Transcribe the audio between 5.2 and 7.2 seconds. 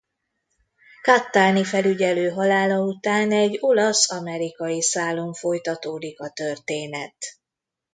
folytatódik a történet.